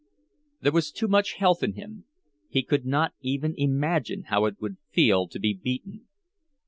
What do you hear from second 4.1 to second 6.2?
how it would feel to be beaten.